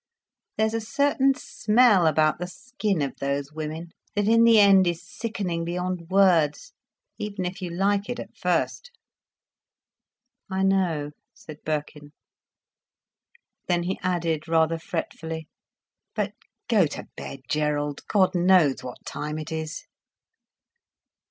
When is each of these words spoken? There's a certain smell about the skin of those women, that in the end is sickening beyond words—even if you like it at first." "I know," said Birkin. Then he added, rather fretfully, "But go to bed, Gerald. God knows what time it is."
There's 0.57 0.73
a 0.73 0.81
certain 0.81 1.35
smell 1.35 2.07
about 2.07 2.39
the 2.39 2.47
skin 2.47 3.03
of 3.03 3.15
those 3.17 3.53
women, 3.53 3.89
that 4.15 4.27
in 4.27 4.45
the 4.45 4.59
end 4.59 4.87
is 4.87 5.05
sickening 5.07 5.63
beyond 5.63 6.09
words—even 6.09 7.45
if 7.45 7.61
you 7.61 7.69
like 7.69 8.09
it 8.09 8.19
at 8.19 8.35
first." 8.35 8.89
"I 10.49 10.63
know," 10.63 11.11
said 11.35 11.59
Birkin. 11.63 12.13
Then 13.67 13.83
he 13.83 13.99
added, 14.01 14.47
rather 14.47 14.79
fretfully, 14.79 15.47
"But 16.15 16.31
go 16.67 16.87
to 16.87 17.05
bed, 17.15 17.41
Gerald. 17.47 18.01
God 18.07 18.33
knows 18.33 18.83
what 18.83 19.05
time 19.05 19.37
it 19.37 19.51
is." 19.51 19.83